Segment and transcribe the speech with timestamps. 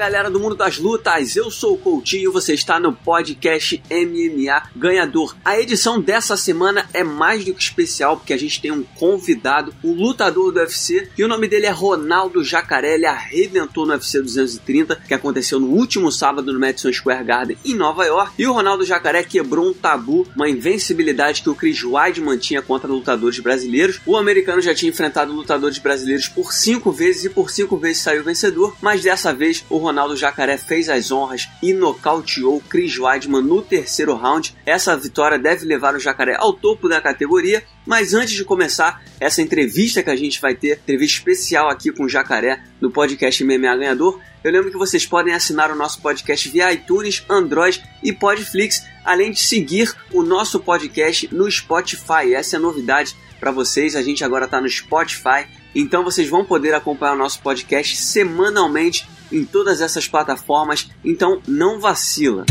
[0.00, 5.36] galera do mundo das lutas, eu sou o Coutinho, você está no podcast MMA Ganhador.
[5.44, 9.74] A edição dessa semana é mais do que especial porque a gente tem um convidado,
[9.84, 14.22] um lutador do UFC, e o nome dele é Ronaldo Jacaré, ele arrebentou no UFC
[14.22, 18.54] 230, que aconteceu no último sábado no Madison Square Garden em Nova York, e o
[18.54, 24.00] Ronaldo Jacaré quebrou um tabu, uma invencibilidade que o Chris Weidman tinha contra lutadores brasileiros.
[24.06, 28.24] O americano já tinha enfrentado lutadores brasileiros por cinco vezes e por cinco vezes saiu
[28.24, 33.62] vencedor, mas dessa vez o Ronaldo Jacaré fez as honras e nocauteou Chris Weidman no
[33.62, 34.54] terceiro round.
[34.64, 37.62] Essa vitória deve levar o Jacaré ao topo da categoria.
[37.86, 42.04] Mas antes de começar essa entrevista que a gente vai ter, entrevista especial aqui com
[42.04, 46.48] o Jacaré no podcast MMA Ganhador, eu lembro que vocês podem assinar o nosso podcast
[46.48, 52.34] via iTunes, Android e Podflix, além de seguir o nosso podcast no Spotify.
[52.34, 53.96] Essa é a novidade para vocês.
[53.96, 59.06] A gente agora está no Spotify, então vocês vão poder acompanhar o nosso podcast semanalmente
[59.32, 62.44] em todas essas plataformas, então não vacila.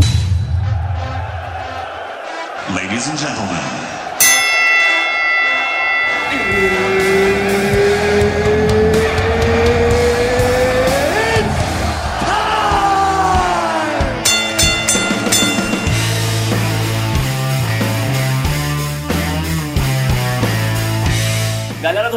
[2.73, 3.79] Ladies and gentlemen.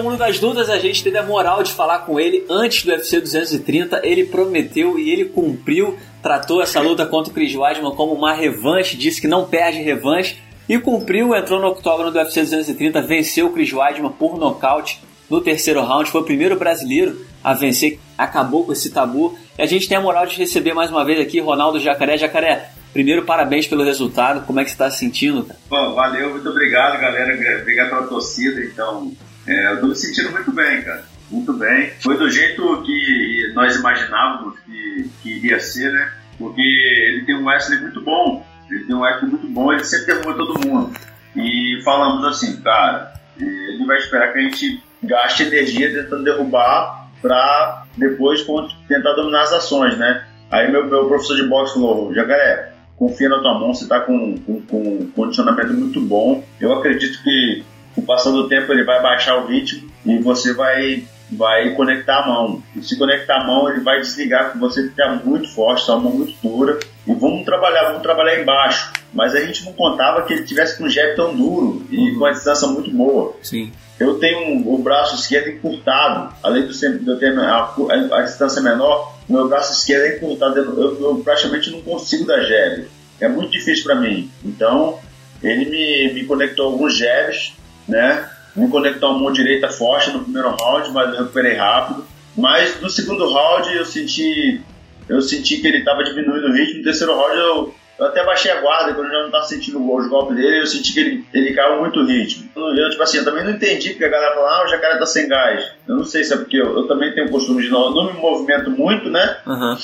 [0.03, 3.21] Mundo das lutas, a gente teve a moral de falar com ele antes do UFC
[3.21, 4.01] 230.
[4.05, 5.99] Ele prometeu e ele cumpriu.
[6.23, 10.39] Tratou essa luta contra o Chris Weidman como uma revanche, disse que não perde revanche
[10.69, 11.35] e cumpriu.
[11.35, 16.11] Entrou no octógono do UFC 230, venceu o Chris Weidman por nocaute no terceiro round.
[16.11, 19.37] Foi o primeiro brasileiro a vencer, acabou com esse tabu.
[19.59, 22.17] E a gente tem a moral de receber mais uma vez aqui Ronaldo Jacaré.
[22.17, 24.47] Jacaré, primeiro parabéns pelo resultado.
[24.47, 25.47] Como é que você está se sentindo?
[25.69, 27.35] Bom, valeu, muito obrigado, galera.
[27.61, 28.63] Obrigado pela torcida.
[28.63, 29.13] Então,
[29.47, 31.05] é, eu tô me sentindo muito bem, cara.
[31.31, 31.91] Muito bem.
[32.01, 36.13] Foi do jeito que nós imaginávamos que, que iria ser, né?
[36.39, 38.47] Porque ele tem um wrestling muito bom.
[38.71, 40.93] Ele tem um wrestling muito bom, ele sempre derruba todo mundo.
[41.35, 47.85] E falamos assim, cara, ele vai esperar que a gente gaste energia tentando derrubar para
[47.97, 48.45] depois
[48.89, 50.25] tentar dominar as ações, né?
[50.51, 54.39] Aí meu, meu professor de boxe falou, Jacaré, confia na tua mão, você está com,
[54.39, 56.45] com, com um condicionamento muito bom.
[56.61, 57.65] Eu acredito que
[57.95, 62.19] com o passar do tempo ele vai baixar o ritmo e você vai vai conectar
[62.19, 62.63] a mão.
[62.77, 66.35] E se conectar a mão, ele vai desligar, você ficar muito forte, sua mão muito
[66.43, 66.79] dura.
[67.07, 68.93] E vamos trabalhar, vamos trabalhar embaixo.
[69.13, 72.19] Mas a gente não contava que ele tivesse com um jab tão duro e uhum.
[72.19, 73.35] com a distância muito boa.
[73.43, 73.73] Sim.
[73.99, 78.61] Eu tenho um, o braço esquerdo encurtado, além de eu ter a, a, a, distância
[78.61, 80.59] menor, o meu braço esquerdo é encurtado.
[80.59, 82.89] Eu, eu praticamente não consigo dar jab.
[83.21, 84.31] É muito difícil para mim.
[84.45, 84.99] Então,
[85.43, 87.55] ele me, me conectou alguns jabs
[87.89, 88.29] né?
[88.55, 92.05] Me conectou a mão direita forte no primeiro round, mas eu recuperei rápido.
[92.37, 94.61] Mas no segundo round eu senti,
[95.09, 96.79] eu senti que ele estava diminuindo o ritmo.
[96.79, 99.95] No terceiro round eu, eu até baixei a guarda, quando eu já não estava sentindo
[99.95, 102.51] os golpes dele, eu senti que ele, ele caiu muito o ritmo.
[102.55, 105.07] Eu, tipo assim, eu também não entendi porque a galera fala, ah, o jacaré tá
[105.07, 105.71] sem gás.
[105.89, 108.13] Eu não sei se é porque eu, eu também tenho o costume de não, não
[108.13, 109.39] me movimento muito, né?
[109.47, 109.77] Uhum.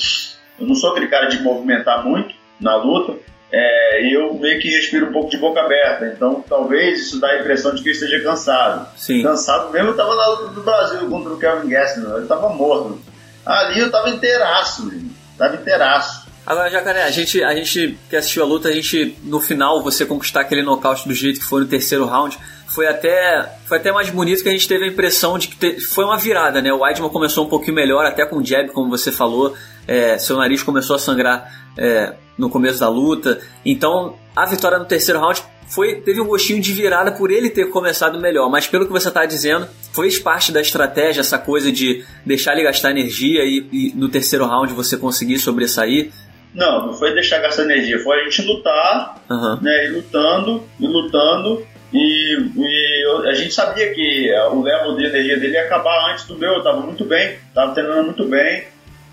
[0.59, 3.15] Eu não sou aquele cara de movimentar muito na luta
[3.51, 6.05] é, eu meio que respiro um pouco de boca aberta.
[6.05, 8.87] Então, talvez isso dá a impressão de que eu esteja cansado.
[8.95, 9.23] Sim.
[9.23, 12.11] Cansado mesmo, eu estava na luta do Brasil contra o Kevin Gastelum.
[12.11, 13.01] Eu estava morto.
[13.45, 14.91] Ali eu estava inteiraço,
[15.31, 16.18] Estava inteiraço.
[16.49, 20.03] Agora, Jacaré, a gente, a gente que assistiu a luta, a gente, no final, você
[20.03, 24.09] conquistar aquele nocaute do jeito que foi no terceiro round, foi até, foi até mais
[24.09, 26.73] bonito que a gente teve a impressão de que te, foi uma virada, né?
[26.73, 29.55] O Weidman começou um pouquinho melhor, até com o jab, como você falou.
[29.87, 33.39] É, seu nariz começou a sangrar é, no começo da luta.
[33.63, 37.69] Então, a vitória no terceiro round foi teve um gostinho de virada por ele ter
[37.69, 42.03] começado melhor, mas pelo que você está dizendo, foi parte da estratégia essa coisa de
[42.25, 46.11] deixar ele gastar energia e, e, no terceiro round você conseguir sobressair.
[46.53, 49.59] Não, não foi deixar gastar energia, foi a gente lutar, uhum.
[49.61, 55.05] né, e lutando, e lutando, e, e eu, a gente sabia que o level de
[55.05, 58.63] energia dele ia acabar antes do meu, eu estava muito bem, estava treinando muito bem,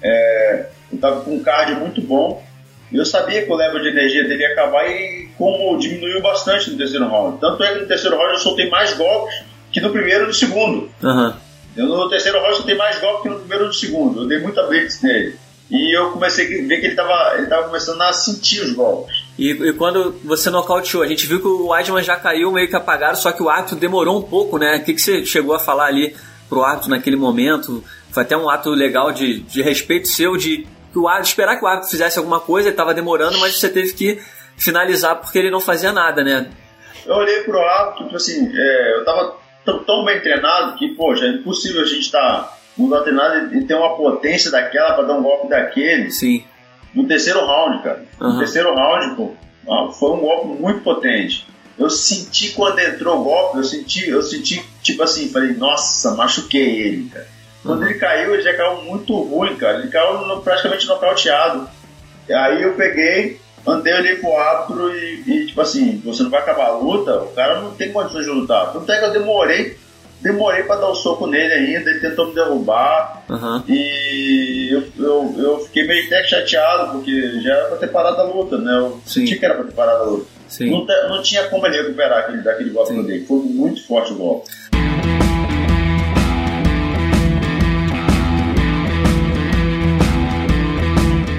[0.02, 2.42] é, eu estava com um cardio muito bom,
[2.92, 6.78] eu sabia que o level de energia dele ia acabar e como diminuiu bastante no
[6.78, 7.40] terceiro round.
[7.40, 9.42] Tanto é que no terceiro round eu soltei mais golpes
[9.72, 10.88] que no primeiro e no segundo.
[11.02, 11.32] Uhum.
[11.76, 14.22] Eu no terceiro round soltei mais golpes que no primeiro e no segundo.
[14.22, 15.36] Eu dei muita blitz nele.
[15.70, 19.24] E eu comecei a ver que ele estava ele tava começando a sentir os golpes.
[19.38, 22.76] E, e, quando você nocauteou, a gente viu que o Weidman já caiu meio que
[22.76, 24.76] apagado, só que o árbitro demorou um pouco, né?
[24.76, 26.14] O que, que você chegou a falar ali
[26.48, 27.82] pro árbitro naquele momento?
[28.10, 31.64] Foi até um ato legal de, de respeito seu, de que o árbitro, esperar que
[31.64, 34.18] o árbitro fizesse alguma coisa, ele estava demorando, mas você teve que
[34.56, 36.48] finalizar porque ele não fazia nada, né?
[37.04, 41.26] Eu olhei pro árbitro, tipo assim, é, eu estava tão, tão, bem treinado que, poxa,
[41.26, 45.04] é impossível a gente estar tá não dá nada e tem uma potência daquela para
[45.04, 46.10] dar um golpe daquele.
[46.10, 46.44] Sim.
[46.94, 48.04] No terceiro round, cara.
[48.20, 48.32] Uhum.
[48.32, 49.34] No terceiro round, pô,
[49.92, 51.46] foi um golpe muito potente.
[51.78, 56.80] Eu senti quando entrou o golpe, eu senti, eu senti, tipo assim, falei, nossa, machuquei
[56.80, 57.26] ele, cara.
[57.62, 57.88] Quando uhum.
[57.88, 59.78] ele caiu, ele já caiu muito ruim, cara.
[59.78, 61.68] Ele caiu no, praticamente nocauteado.
[62.28, 66.40] E aí eu peguei, andei ali pro árbitro e, e, tipo assim, você não vai
[66.40, 68.72] acabar a luta, o cara não tem condições de lutar.
[68.72, 69.76] Tanto é que eu demorei
[70.20, 73.24] demorei para dar o um soco nele ainda, ele tentou me derrubar.
[73.28, 73.62] Uhum.
[73.68, 78.24] E eu, eu, eu, fiquei meio até chateado, porque já era pra ter parado a
[78.24, 78.76] luta, né?
[78.76, 79.20] Eu Sim.
[79.20, 80.26] senti que era pra ter parado a luta.
[80.48, 80.70] Sim.
[80.70, 83.02] Não, não tinha como ele recuperar aquele, daquele golpe Sim.
[83.02, 83.26] dele.
[83.26, 84.50] Foi muito forte o golpe.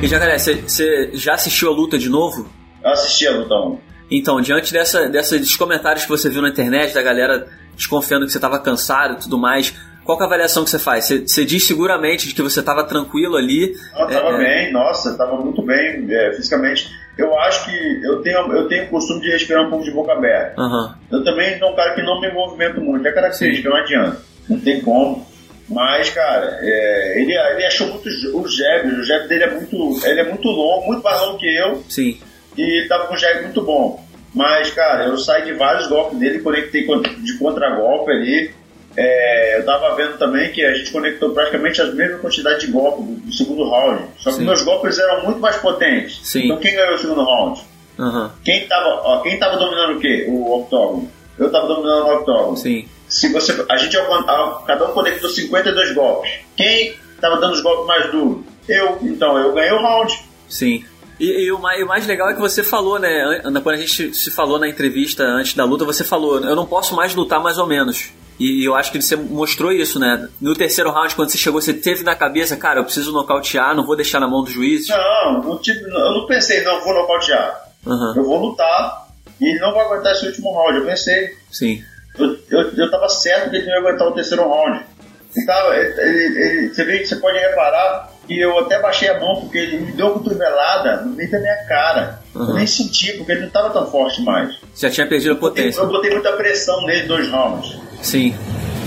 [0.01, 2.47] E Jacaré, você já assistiu a luta de novo?
[2.83, 3.79] Eu assisti a luta 1.
[4.09, 7.47] Então, diante dessa, desses comentários que você viu na internet, da galera
[7.77, 11.05] desconfiando que você estava cansado e tudo mais, qual é a avaliação que você faz?
[11.05, 13.73] Você, você diz seguramente de que você estava tranquilo ali?
[13.97, 16.89] Eu estava é, bem, nossa, estava muito bem é, fisicamente.
[17.17, 20.13] Eu acho que eu tenho, eu tenho o costume de respirar um pouco de boca
[20.13, 20.61] aberta.
[20.61, 20.93] Uhum.
[21.11, 23.75] Eu também sou um cara que não me movimento muito, é característica, Sim.
[23.75, 24.21] não adianta.
[24.49, 25.27] Não tem como.
[25.69, 30.21] Mas, cara, é, ele, ele achou muito o jab, o jab dele é muito, ele
[30.21, 31.83] é muito longo, muito mais longo que eu.
[31.89, 32.17] Sim.
[32.57, 34.06] E tava com um jab muito bom.
[34.33, 38.51] Mas, cara, eu saí de vários golpes dele, conectei de contragolpe ali.
[38.95, 43.05] É, eu tava vendo também que a gente conectou praticamente as mesmas quantidades de golpes
[43.05, 44.03] do, do segundo round.
[44.17, 44.45] Só que Sim.
[44.45, 46.19] meus golpes eram muito mais potentes.
[46.23, 46.45] Sim.
[46.45, 47.61] Então quem ganhou o segundo round?
[47.99, 48.29] Uhum.
[48.43, 50.25] Quem, tava, ó, quem tava dominando o quê?
[50.27, 51.11] O octógono.
[51.37, 52.57] Eu tava dominando o octógono.
[52.57, 52.87] Sim.
[53.07, 53.97] Se você, a gente,
[54.65, 56.31] cada um conectou 52 golpes.
[56.55, 58.43] Quem tava dando os golpes mais duros?
[58.67, 58.97] Eu.
[59.01, 60.13] Então, eu ganhei o round.
[60.49, 60.83] Sim.
[61.19, 63.41] E, e, o, mais, o, mais, legal é que você falou, né?
[63.43, 66.95] Quando a gente se falou na entrevista antes da luta, você falou: eu não posso
[66.95, 68.11] mais lutar mais ou menos.
[68.39, 70.29] E, e eu acho que você mostrou isso, né?
[70.39, 73.85] No terceiro round, quando você chegou, você teve na cabeça, cara, eu preciso nocautear, não
[73.85, 74.87] vou deixar na mão do juiz.
[74.87, 77.67] Não, não tive, eu não pensei, não, vou nocautear.
[77.85, 78.13] Uhum.
[78.15, 79.07] Eu vou lutar
[79.41, 80.79] e ele não vai aguentar esse último round.
[80.79, 81.35] Eu pensei.
[81.51, 81.83] Sim.
[82.17, 84.85] Eu, eu, eu tava certo que ele não ia aguentar o terceiro round.
[85.35, 89.41] Então, ele, ele, ele, você, vê, você pode reparar e eu até baixei a mão
[89.41, 92.19] porque ele me deu uma cotovelada no meio da minha cara.
[92.35, 92.49] Uhum.
[92.49, 94.55] Eu nem senti, porque ele não estava tão forte mais.
[94.75, 95.79] Já tinha perdido a potência.
[95.79, 97.77] Eu botei muita pressão nele dois rounds.
[98.01, 98.35] Sim.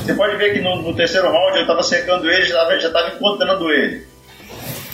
[0.04, 3.70] Você pode ver que no, no terceiro round eu estava cercando ele, já estava encontrando
[3.70, 4.06] ele.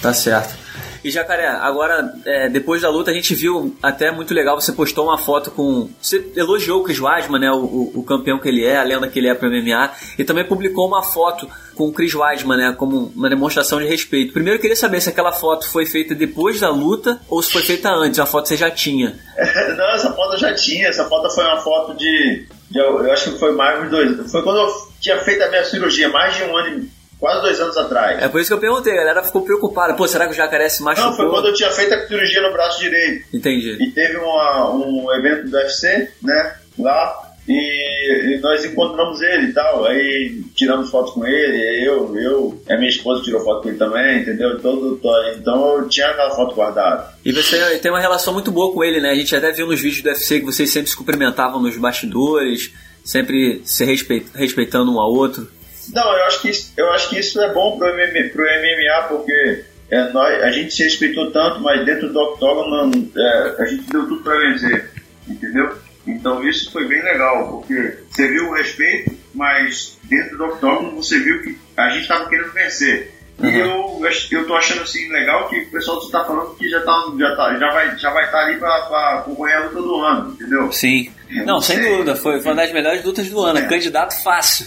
[0.01, 0.66] Tá certo.
[1.07, 5.05] E Jacaré, agora, é, depois da luta, a gente viu até muito legal, você postou
[5.05, 5.89] uma foto com.
[6.03, 7.49] Você elogiou o Chris Weidman, né?
[7.53, 10.45] O, o, campeão que ele é, a lenda que ele é para MMA, e também
[10.45, 12.75] publicou uma foto com o Chris Weidman, né?
[12.77, 14.33] Como uma demonstração de respeito.
[14.33, 17.63] Primeiro, eu queria saber se aquela foto foi feita depois da luta ou se foi
[17.63, 18.19] feita antes.
[18.19, 19.15] A foto você já tinha.
[19.79, 20.89] Não, essa foto eu já tinha.
[20.89, 22.49] Essa foto foi uma foto de.
[22.69, 24.33] de eu, eu acho que foi mais de dois.
[24.33, 26.89] Foi quando eu tinha feito a minha cirurgia, mais de um ano
[27.19, 28.23] quase dois anos atrás.
[28.23, 29.95] É por isso que eu perguntei, a galera ficou preocupada.
[29.95, 31.11] Pô, será que o jacaré se machucou?
[31.11, 33.27] Não, foi quando eu tinha feito a cirurgia no braço direito.
[33.33, 33.77] Entendi.
[33.81, 39.53] E teve uma, um evento do UFC, né, lá, e, e, nós encontramos ele e
[39.53, 39.85] tal.
[39.85, 44.21] Aí tiramos fotos com ele, eu, eu, a minha esposa tirou foto com ele também,
[44.21, 44.61] entendeu?
[44.61, 47.15] Todo, todo, então eu tinha aquela foto guardada.
[47.25, 49.11] E você tem uma relação muito boa com ele, né?
[49.11, 52.73] A gente até viu nos vídeos do UFC que vocês sempre se cumprimentavam nos bastidores,
[53.05, 55.49] sempre se respeitando um ao outro.
[55.93, 59.09] Não, eu acho que isso, eu acho que isso é bom pro MMA, pro MMA
[59.09, 63.85] porque é, nós, a gente se respeitou tanto, mas dentro do octógono é, a gente
[63.91, 64.91] deu tudo para vencer,
[65.29, 65.77] entendeu?
[66.07, 71.19] Então isso foi bem legal, porque você viu o respeito, mas dentro do octógono você
[71.19, 73.13] viu que a gente estava querendo vencer.
[73.39, 73.51] Uhum.
[73.51, 74.01] E eu,
[74.31, 77.59] eu tô achando assim legal que o pessoal está falando que já, tá, já, tá,
[77.59, 80.73] já vai já vai estar tá ali para concorrer a luta do ano, entendeu?
[80.73, 81.13] Sim.
[81.31, 83.69] Não, não sem dúvida, foi, foi uma das melhores lutas do ano, é.
[83.69, 84.67] candidato fácil.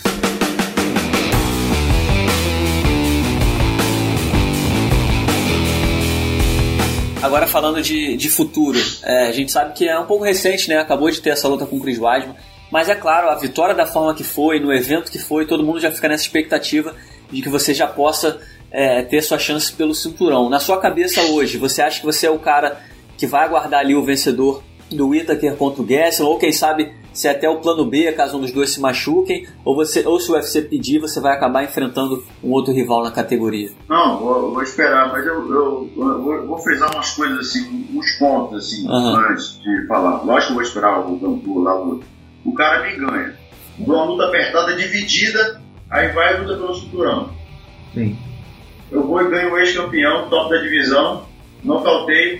[7.30, 10.80] Agora falando de, de futuro, é, a gente sabe que é um pouco recente, né?
[10.80, 12.36] Acabou de ter essa luta com o Chris Weidman.
[12.72, 15.80] Mas é claro, a vitória da forma que foi, no evento que foi, todo mundo
[15.80, 16.96] já fica nessa expectativa
[17.30, 20.50] de que você já possa é, ter sua chance pelo cinturão.
[20.50, 22.82] Na sua cabeça hoje, você acha que você é o cara
[23.16, 27.28] que vai aguardar ali o vencedor do Whittaker contra o Gessler, ou quem sabe se
[27.28, 30.32] é até o plano B, caso um dos dois se machuquem, ou, você, ou se
[30.32, 33.72] o UFC pedir, você vai acabar enfrentando um outro rival na categoria?
[33.90, 38.10] Não, vou, vou esperar, mas eu, eu, eu vou, vou, frisar umas coisas assim, uns
[38.12, 39.18] pontos assim, uhum.
[39.18, 40.24] antes de falar.
[40.24, 42.04] Lógico que eu vou esperar o, o, o,
[42.46, 43.36] o cara me ganha.
[43.78, 47.32] Uma luta apertada, dividida, aí vai e luta pelo cinturão.
[47.94, 48.18] Sim.
[48.90, 51.26] Eu vou e ganho o ex-campeão, top da divisão,
[51.66, 52.40] nocauteio,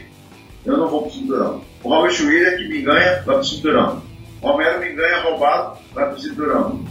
[0.66, 1.62] eu não vou pro cinturão.
[1.84, 4.09] O Robert Williams que me ganha, vai pro cinturão.
[4.42, 6.84] Romero me ganha roubado, vai pro cinturão.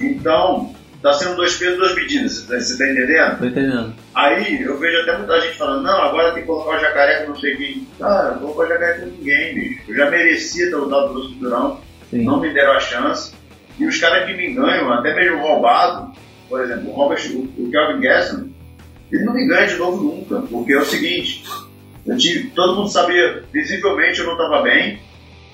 [0.00, 2.40] Então, tá sendo dois pesos, duas medidas.
[2.42, 3.38] Você tá entendendo?
[3.38, 3.94] Tô entendendo.
[4.14, 7.32] Aí eu vejo até muita gente falando, não, agora tem que colocar o jacaré com
[7.32, 7.86] não sei quem.
[7.98, 9.82] Cara, não vou colocar o jacaré com ninguém, bicho.
[9.88, 12.24] Eu já merecia ter lutado pelo cinturão, Sim.
[12.24, 13.32] não me deram a chance.
[13.78, 16.12] E os caras que me ganham, até mesmo roubado,
[16.48, 18.48] por exemplo, o Robert, o, o Kelvin Gaston,
[19.12, 21.44] ele não me ganha de novo nunca, porque é o seguinte,
[22.04, 24.98] eu tive, todo mundo sabia, visivelmente eu não estava bem,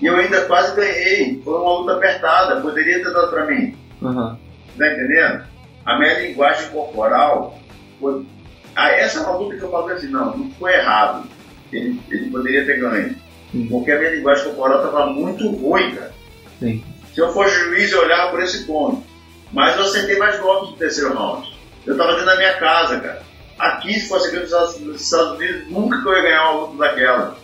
[0.00, 1.40] e eu ainda quase ganhei.
[1.44, 3.76] Foi uma luta apertada, poderia ter dado para mim.
[4.02, 4.36] Uhum.
[4.78, 5.44] Tá entendendo?
[5.84, 7.58] A minha linguagem corporal,
[8.00, 8.26] foi...
[8.74, 11.28] ah, essa é uma luta que eu falo assim, não, não foi errado.
[11.72, 13.14] Ele, ele poderia ter ganho.
[13.52, 13.66] Sim.
[13.68, 16.12] Porque a minha linguagem corporal estava muito ruim, cara.
[16.58, 16.84] Sim.
[17.12, 19.02] Se eu fosse juiz, eu olhava por esse ponto.
[19.52, 21.48] Mas eu acertei mais golpes no terceiro round.
[21.86, 23.22] Eu estava dentro da minha casa, cara.
[23.58, 27.36] Aqui, se fosse aqui nos Estados Unidos, nunca que eu ia ganhar uma luta daquela.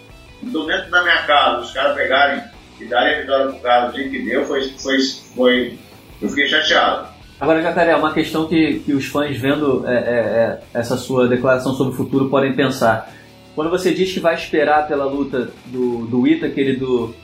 [0.42, 2.42] Então, dentro da minha casa, os caras pegarem
[2.80, 4.98] e darem a vitória pro cara do jeito que deu, foi, foi,
[5.34, 5.78] foi,
[6.20, 7.08] eu fiquei chateado.
[7.40, 11.74] Agora, Jacaré, uma questão que, que os fãs vendo é, é, é, essa sua declaração
[11.74, 13.10] sobre o futuro podem pensar.
[13.54, 17.14] Quando você diz que vai esperar pela luta do, do Whittaker e do,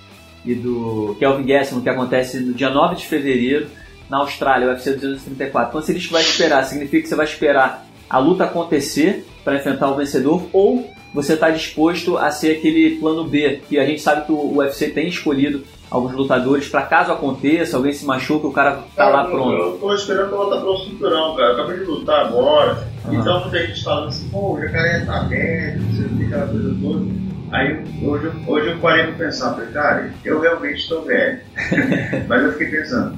[0.45, 3.69] e do Kelvin Gastelum, que acontece no dia 9 de fevereiro,
[4.09, 5.73] na Austrália, UFC 234.
[5.73, 9.57] Quando você diz que vai esperar, significa que você vai esperar a luta acontecer para
[9.57, 14.03] enfrentar o vencedor ou você está disposto a ser aquele plano B, que a gente
[14.03, 18.53] sabe que o UFC tem escolhido alguns lutadores para caso aconteça, alguém se machuque, o
[18.53, 19.51] cara tá lá pronto.
[19.51, 21.49] Eu, tô esperando pra lutar pelo cinturão, cara.
[21.49, 22.87] Eu acabei de lutar agora.
[23.07, 23.15] Uhum.
[23.15, 27.07] Então muita gente falando assim, pô, o jacaré tá aberto, você tem aquela coisa toda.
[27.51, 31.41] Aí hoje, hoje eu parei pra pensar, falei, cara, eu realmente estou velho.
[32.29, 33.17] Mas eu fiquei pensando,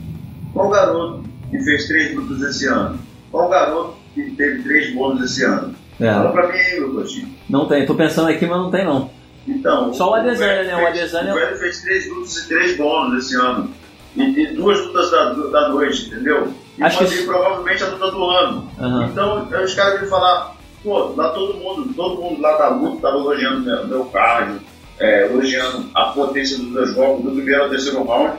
[0.52, 2.96] qual garoto que fez três lutas esse ano?
[3.32, 5.74] Qual garoto que teve três bônus esse ano?
[6.00, 6.12] É.
[6.12, 7.28] Fala pra mim aí, meu coxinho.
[7.48, 9.10] Não tem, tô pensando aqui, mas não tem não.
[9.46, 10.82] Então, Só o Adesanya, né?
[10.82, 11.32] O Adesanya...
[11.32, 13.70] O velho fez três lutas e três bônus esse ano.
[14.14, 16.52] E, e duas lutas da, da noite, entendeu?
[16.76, 17.24] E Acho que...
[17.24, 18.70] provavelmente a luta do ano.
[18.78, 19.04] Uhum.
[19.04, 23.16] Então, os caras vêm falar, pô, lá todo mundo, todo mundo lá da luta tava
[23.16, 24.60] elogiando meu, meu cardio,
[24.98, 28.38] é, elogiando a potência dos meus golpes, do primeiro ao terceiro round.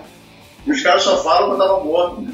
[0.66, 2.34] E os caras só falam que eu tava morto, né?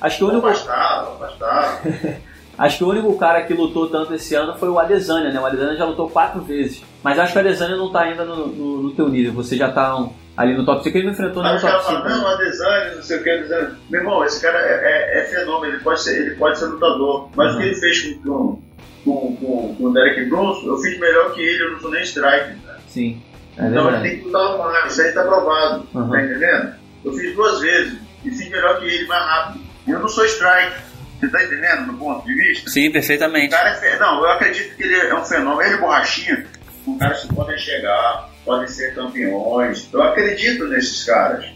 [0.00, 0.46] Acho que o único.
[0.46, 1.94] Afastado, afastado.
[2.56, 5.40] Acho que o único cara que lutou tanto esse ano foi o Adesanya, né?
[5.40, 6.82] O Adesanya já lutou quatro vezes.
[7.02, 9.32] Mas acho que o Adesanya não tá ainda no, no, no teu nível.
[9.32, 10.96] Você já tá um, ali no top 5.
[10.96, 12.08] Ele não enfrentou no top 5.
[12.08, 13.72] Não, o Adesanya, não sei o que, Adesanya.
[13.90, 15.74] Meu irmão, esse cara é, é, é, fenômeno.
[15.74, 17.28] Ele pode ser, ele pode ser lutador.
[17.34, 17.56] Mas uhum.
[17.56, 18.62] o que ele fez com,
[19.04, 21.64] com, com, com o Derek Bronson, eu fiz melhor que ele.
[21.64, 22.50] Eu não sou nem strike.
[22.50, 22.76] Né?
[22.86, 23.22] Sim.
[23.56, 24.92] É então ele tem que lutar mais.
[24.92, 25.88] Isso aí tá provado.
[25.92, 26.10] Uhum.
[26.10, 26.74] Tá entendendo?
[27.04, 27.98] Eu fiz duas vezes.
[28.24, 29.64] E fiz melhor que ele mais rápido.
[29.86, 30.93] E eu não sou strike.
[31.20, 32.70] Você tá entendendo do ponto de vista?
[32.70, 33.54] Sim, perfeitamente.
[33.54, 35.62] O cara é, não, eu acredito que ele é um fenômeno.
[35.62, 36.46] Ele é borrachinha.
[36.86, 39.88] Os caras que podem chegar, podem ser campeões.
[39.92, 41.46] Eu acredito nesses caras.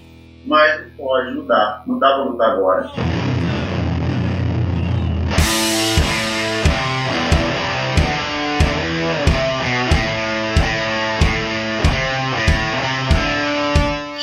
[0.47, 1.83] Mas não pode, não dá.
[1.87, 2.91] Não dá pra lutar agora.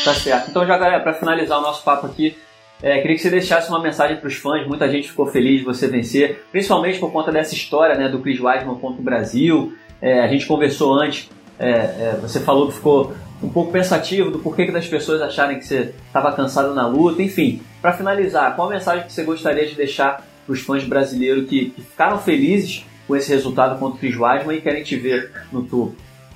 [0.03, 0.51] Tá certo.
[0.51, 2.37] Então, já galera, para finalizar o nosso papo aqui,
[2.81, 4.67] é, queria que você deixasse uma mensagem para os fãs.
[4.67, 8.39] Muita gente ficou feliz de você vencer, principalmente por conta dessa história né, do Chris
[8.39, 9.73] Weidman contra o Brasil.
[10.01, 14.39] É, a gente conversou antes, é, é você falou que ficou um pouco pensativo do
[14.39, 17.21] porquê que das pessoas acharem que você estava cansado na luta.
[17.21, 21.47] Enfim, para finalizar, qual a mensagem que você gostaria de deixar para os fãs brasileiros
[21.49, 25.31] que, que, ficaram felizes com esse resultado contra o Chris Weidman e querem te ver
[25.51, 25.93] no tour?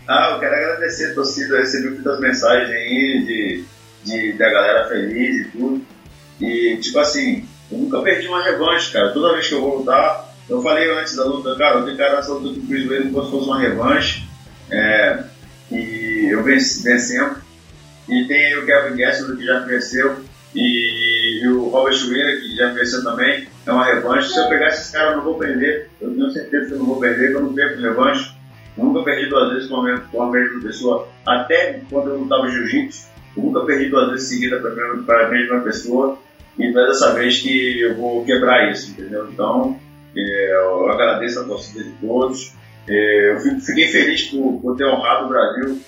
[0.08, 3.64] Ah, eu quero agradecer a torcida, recebi muitas mensagens aí de,
[4.04, 5.82] de, da galera feliz e tudo.
[6.40, 9.12] E, tipo assim, eu nunca perdi uma revanche, cara.
[9.12, 12.20] Toda vez que eu vou lutar, eu falei antes da luta, cara, eu tenho cara
[12.20, 14.24] essa luta com o Chris Wade como se fosse uma revanche.
[14.72, 15.24] É,
[15.72, 17.38] e eu venci, vencemos.
[18.08, 20.18] E tem aí o Kevin Gaston que já venceu.
[20.56, 23.48] E, e o Robert Schwimmer, que já venceu também.
[23.66, 24.30] É uma revanche.
[24.30, 25.90] Se eu pegar esses caras, eu não vou perder.
[26.02, 28.32] Eu tenho certeza que eu não vou perder, que eu não perco revanche.
[28.76, 29.82] Nunca perdi duas vezes com
[30.22, 31.08] a mesma, pessoa.
[31.26, 34.62] Até quando eu lutava jiu-jitsu, nunca perdi duas vezes seguidas
[35.06, 36.18] para a mesma pessoa.
[36.60, 39.30] Então é dessa vez que eu vou quebrar isso, entendeu?
[39.32, 39.80] Então,
[40.16, 42.54] é, eu agradeço a torcida de todos.
[42.88, 45.80] É, eu fiquei feliz por, por ter honrado o Brasil.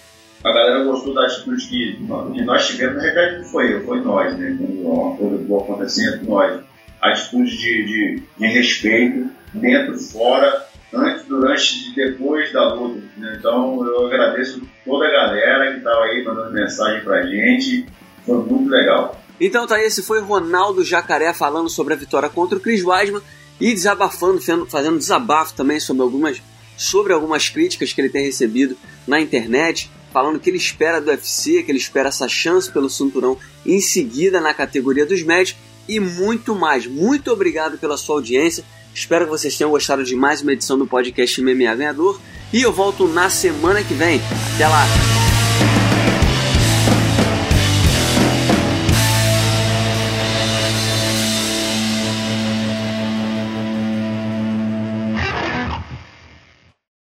[0.44, 1.98] A galera gostou da atitude que,
[2.34, 2.96] que nós tivemos.
[2.96, 4.56] Na realidade, não foi eu, foi nós, né?
[4.58, 6.62] Quando uma coisa boa acontecendo, nós.
[7.02, 13.02] Atitude de, de, de respeito, dentro, fora, antes, durante e depois da luta.
[13.18, 13.36] Né?
[13.38, 17.86] Então, eu agradeço toda a galera que estava aí mandando mensagem pra gente.
[18.26, 19.21] Foi muito legal.
[19.44, 23.24] Então tá, esse foi Ronaldo Jacaré falando sobre a vitória contra o Chris Weidman
[23.60, 26.40] e desabafando, fazendo desabafo também sobre algumas,
[26.78, 31.64] sobre algumas críticas que ele tem recebido na internet, falando que ele espera do UFC,
[31.64, 35.58] que ele espera essa chance pelo cinturão em seguida na categoria dos médios
[35.90, 36.86] e muito mais.
[36.86, 38.64] Muito obrigado pela sua audiência.
[38.94, 42.20] Espero que vocês tenham gostado de mais uma edição do podcast MMA Ganhador.
[42.54, 44.22] E eu volto na semana que vem.
[44.54, 45.31] Até lá!